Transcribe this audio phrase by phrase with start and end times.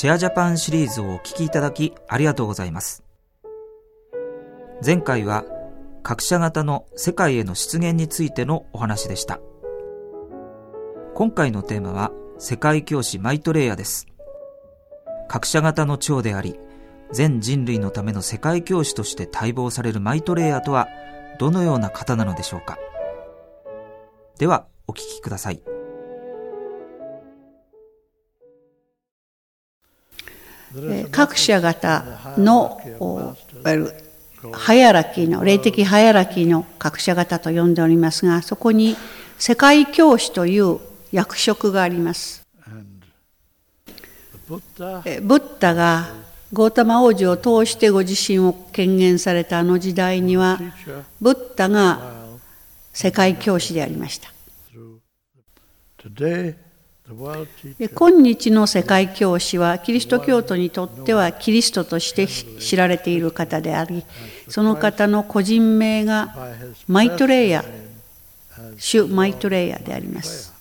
[0.00, 3.04] シェアジャパンシリーズをお聞きいただきありがとうございます。
[4.82, 5.44] 前回は
[6.02, 9.40] 各社型の世界への出現についてのお話でした。
[11.14, 14.06] 今回のテーマは世界教師マイトレイヤーです。
[15.28, 16.58] 各社型の長であり、
[17.12, 20.88] 全人類のための世界教師として待望されるマイトレイヤーとは
[21.38, 22.78] どのような方なのでしょうか。
[24.38, 25.60] では、お聞きください。
[31.10, 32.04] 各社型
[32.38, 33.94] のいわゆる
[34.52, 38.96] ハイアラキーの霊的ハイアラキーの各社型と呼んでおりますがそこに
[39.38, 40.78] 世界教師という
[41.12, 42.46] 役職があります。
[44.48, 46.08] ブッダが
[46.52, 50.58] ゴータマ王子を通してご自身を権限されたあの時代には
[51.20, 52.00] ブッダが
[52.92, 54.32] 世界教師でありました。
[57.96, 64.04] 今日の世界教師はキリスト教徒にとってはキリストとして知られている方であり
[64.48, 66.34] その方の個人名が
[66.86, 67.64] マイトレイヤ
[68.76, 70.54] 主マイトレイヤであります。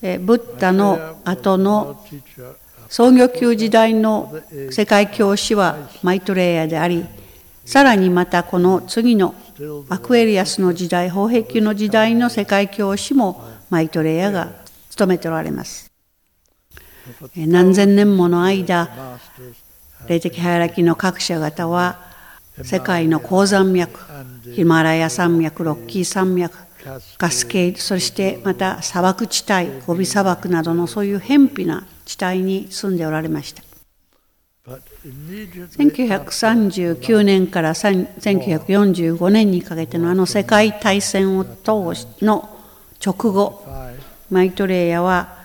[0.00, 2.02] ブッダの後の
[2.88, 4.34] 創業級時代の
[4.70, 7.04] 世界教師はマイトレイヤであり
[7.66, 9.34] さらにまたこの次の
[9.90, 14.59] アクエリアスの時代宝壁の時代の世界教師もマイトレイヤが
[15.00, 15.90] 務めておられます。
[17.34, 19.18] 何千年もの間、
[20.06, 22.10] 霊的ハイラキの各社方は、
[22.62, 23.98] 世界の高山脈、
[24.54, 26.54] ヒマラヤ山脈、ロッキー山脈、
[27.18, 33.62] ガスケイそしてまた砂漠地帯、ゴビ砂漠などのそういう偏僻な地帯に住んでおられました。
[34.66, 42.60] 1939年から1945年にかけてのあの世界大戦を通しの
[43.04, 43.64] 直後
[44.30, 45.36] マイトレイヤは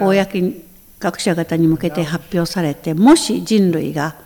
[0.00, 0.62] 公に
[0.98, 4.16] 学者方に向けて発表されてもし人類が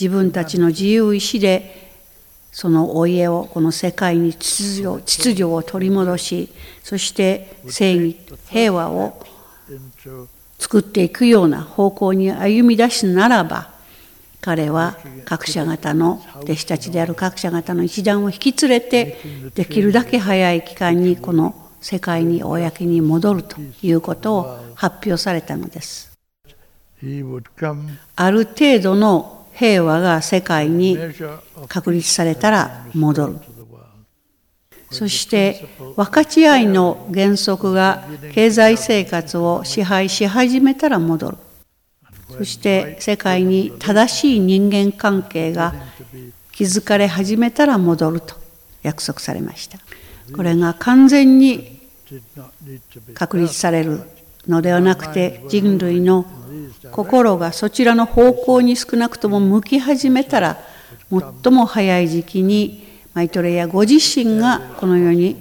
[0.00, 1.92] 自分たちの自由意志で
[2.52, 6.48] そのお家をこの世界に秩序秩序を取り戻し
[6.82, 8.16] そして正義
[8.48, 9.20] 平和を
[10.58, 13.70] 作っていくような方向に歩み出すならば
[14.40, 19.18] 彼は各社方の弟子たちである各社方の一団を引き連れて
[19.54, 26.16] できるだけ早い期間にこの世界に公に戻るということを発表されたのです。
[28.16, 30.96] ある程度の平和が世界に
[31.68, 33.36] 確立されたら戻る。
[34.90, 41.36] そして分かち合いの原則が経済生活を支配し始めたら戻る。
[42.30, 45.74] そして世界に正しい人間関係が
[46.52, 48.36] 築かれ始めたら戻ると
[48.82, 49.78] 約束されました。
[50.34, 51.73] これが完全に
[53.14, 54.00] 確立される
[54.46, 56.26] のではなくて人類の
[56.90, 60.58] 心がそちらの方向に少なくとも向き始めたら
[61.10, 65.36] 最も早い時期にマイトレイヤご自身がこの世に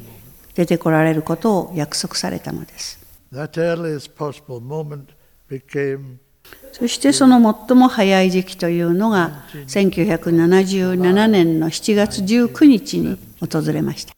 [0.53, 2.99] 出てこられることを約束されたのです。
[6.71, 14.13] そしてその最も早い時期というのが1977年の7月19日に訪れました。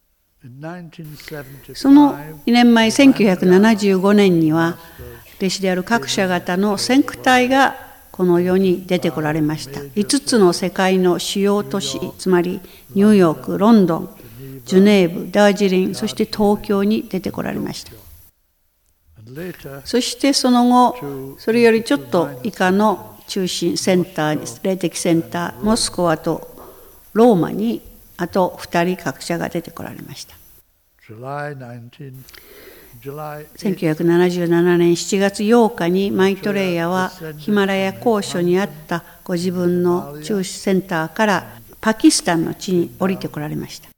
[1.74, 4.78] その2年前1975年には
[5.38, 7.76] 弟子である各社型の先駆隊が
[8.12, 9.80] この世に出てこられました。
[9.80, 12.62] 5つの世界の主要都市つまり
[12.94, 14.16] ニューヨークロンドン
[14.66, 17.92] ジュネーブダージリンそして東京に出てこられました。
[19.84, 26.56] そしてその後それよりちょっと以下の中心センター霊的センターモスクワと
[27.14, 30.36] ローマにあと2人各社が出てこられました。
[33.04, 41.46] 1977年7月8日にマイトレイヤはヒマラヤ高所にあったご自分の中心センターから
[41.82, 43.90] パキスタンの地に降りてこられました。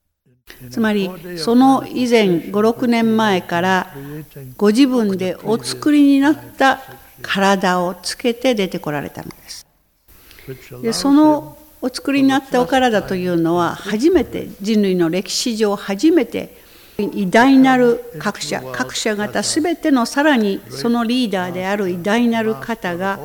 [0.70, 3.94] つまりその以前56年前から
[4.56, 6.82] ご自分でお作りになった
[7.22, 9.68] 体をつけて出てこられたのです。
[10.82, 16.58] でそのお作りになったお体というのは初めて人類の歴史上初めて
[16.98, 23.18] 偉大なる各社各社方全てのさらにそのリーダーである偉大なる方が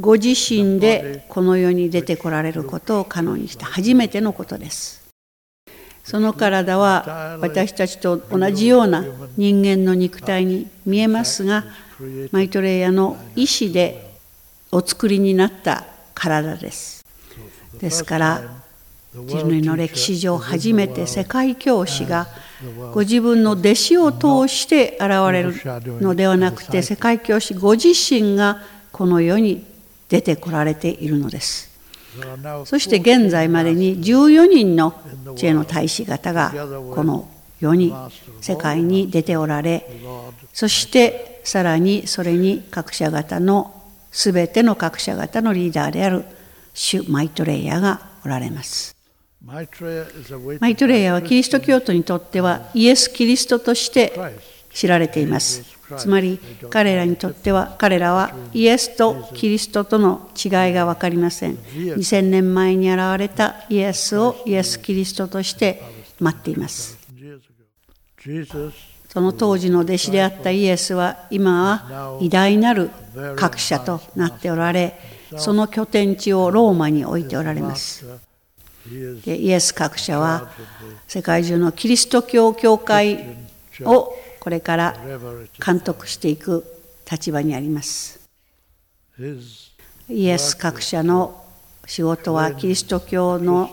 [0.00, 5.04] ご自身でこの世に出てこられることを可能にした初めてのことです。
[6.02, 9.04] その体は私たちと同じような
[9.36, 11.64] 人間の肉体に見えますが
[12.32, 14.14] マイトレイヤの意志で
[14.72, 17.03] お作りになった体です
[17.78, 18.42] ですから
[19.14, 22.26] 人類の歴史上初めて世界教師が
[22.92, 25.54] ご自分の弟子を通して現れる
[26.00, 29.64] のではなくて世界教師ご自身がこの世に
[30.08, 31.72] 出てこられているのです。
[32.64, 34.94] そして現在までに14人の
[35.36, 36.52] 知恵の大使方が
[36.94, 37.28] この
[37.58, 37.92] 世に
[38.40, 39.88] 世界に出ておられ
[40.52, 43.82] そしてさらにそれに各社型の
[44.12, 46.24] 全ての各社型のリーダーである
[46.74, 48.94] 主マイトレイヤーがおられます。
[49.42, 49.84] マイト
[50.86, 54.12] レイヤーはキリスト教徒にとってはイエス・キリストとして
[54.72, 55.62] 知られています。
[55.98, 56.40] つまり
[56.70, 61.56] 彼らにとっては彼らはイエスとキリストとの違いが分かりません。
[61.56, 65.82] 2000年前に現れたイエスをイエス・キリストとして
[66.18, 66.98] 待っています。
[69.08, 72.90] その当時の弟子であったイエスは今は偉大なる
[73.36, 74.98] 各社となっておられ
[75.36, 78.04] その拠点地をローマに置いておられます。
[79.24, 80.50] でイエス各社は
[81.08, 83.36] 世界中のキリスト教教会
[83.80, 84.94] をこれから
[85.64, 86.64] 監督していく
[87.10, 88.20] 立場にあります。
[90.08, 91.44] イエス各社の
[91.86, 93.70] 仕事はキリスト教の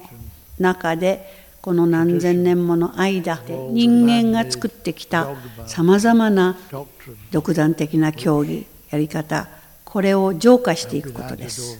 [0.59, 5.27] 中でこの何千年もの間で人間が作ってきた
[5.67, 6.57] さまざまな
[7.31, 9.47] 独断的な教義やり方
[9.91, 11.77] これを浄化していくことです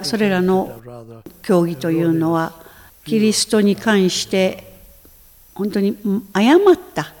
[0.00, 0.80] それらの
[1.42, 2.54] 教義というのは
[3.04, 4.64] キリストに関して
[5.54, 5.98] 本当に
[6.32, 7.12] 誤った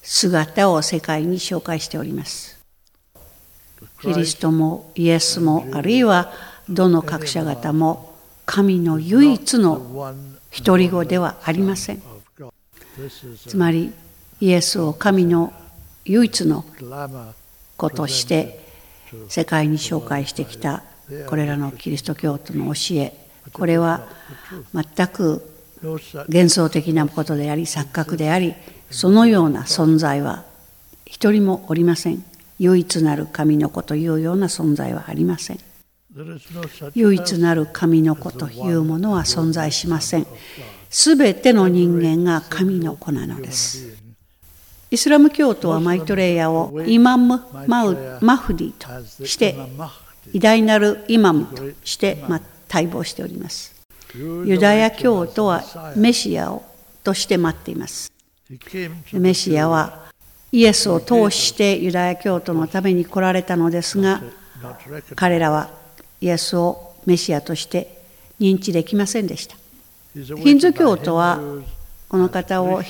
[0.00, 2.60] 姿を世界に紹介しております。
[4.00, 6.32] キリストもイエスもあるいは
[6.68, 8.14] どの各社方も
[8.46, 10.14] 神の唯一の
[10.64, 12.02] 独り子ではありません。
[13.46, 13.92] つまり
[14.40, 15.52] イエスを神の
[16.04, 16.64] 唯一の
[17.76, 18.64] 子として
[19.28, 20.82] 世界に紹介してきた
[21.26, 23.12] これらのキリスト教徒の教え。
[23.52, 24.06] これは
[24.72, 25.42] 全く
[26.28, 28.54] 幻想的なことであり錯覚であり
[28.90, 30.44] そのような存在は
[31.04, 32.24] 一人もおりません。
[32.58, 35.58] 唯一なる神の子というような存在はありません。
[36.94, 40.26] 唯一なる神の子というものは存在しません。
[40.88, 44.03] すべての人間が神の子なのです。
[44.94, 49.56] イスラム教徒はマイトレイヤをイマム・マウマフディとして
[50.32, 52.22] 偉大なるイマムとして
[52.72, 53.74] 待望しております
[54.16, 55.62] ユダヤ教徒は
[55.96, 56.64] メシアを
[57.02, 58.12] として待っています。
[59.12, 60.04] メシアは
[60.52, 64.22] イエスを通してユダヤ教徒のために来られたのですが、
[65.16, 65.70] 彼らは
[66.20, 67.98] イエスをメシアとして
[68.38, 69.56] 認知できませんでした。
[70.14, 71.40] ヒンズ教徒は
[72.08, 72.80] この方を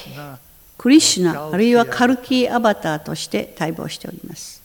[0.78, 4.62] クリシュナあるいはカルキーアバターとして待望しております。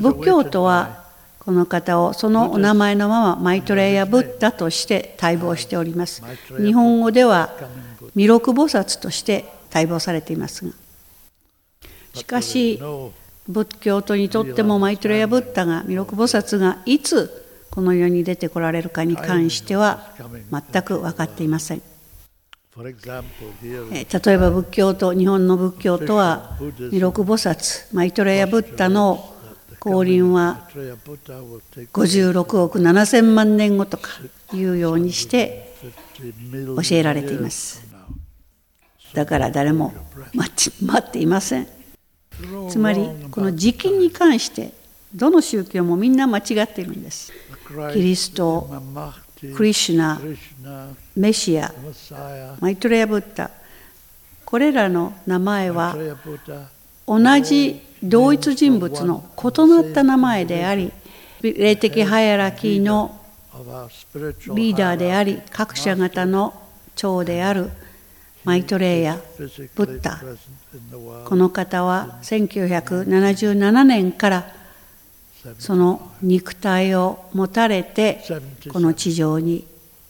[0.00, 1.04] 仏教徒は
[1.38, 6.22] この方をそのお名前のままマイトレイヤ・ブッダとして待望しております。
[6.58, 7.50] 日本語では
[8.14, 9.44] 弥勒菩薩として
[9.74, 10.72] 待望されていますが
[12.14, 12.80] しかし
[13.48, 20.12] 仏教徒にとってもマイトレイヤ・ブッダが弥勒菩薩がいつこの世に出てこられるかに関しては
[20.50, 21.82] 全く分かっていません。
[22.74, 26.56] 例えば仏教と日本の仏教とは
[26.90, 29.34] 弥勒菩薩マイトレヤ・ブッダの
[29.78, 30.68] 降臨は
[31.92, 34.08] 56億7000万年後とか
[34.54, 35.74] いうようにして
[36.16, 37.86] 教えられています。
[39.12, 39.92] だから誰も
[40.32, 41.68] 待ち待っていません。
[42.70, 44.72] つまりこの時期に関して
[45.14, 47.32] どの宗教もみんな間違っているんです。
[47.92, 48.70] キリスト
[49.56, 50.20] クリシュナ
[51.16, 51.72] メシア
[52.60, 53.50] マイトレア・ブッダ
[54.44, 55.96] これらの名前は
[57.06, 60.92] 同じ同一人物の異なった名前であり
[61.42, 63.20] 霊的ハイアラキーの
[64.54, 66.54] リーダーであり各社型の
[66.94, 67.70] 長である
[68.44, 69.20] マイトレイヤ
[69.74, 70.20] ブッダ。
[71.24, 74.61] この方は1977年から
[75.58, 78.22] その肉体を持たれて
[78.72, 79.66] この地上に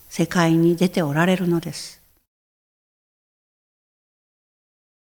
[0.08, 2.01] 世界に出ておられるのです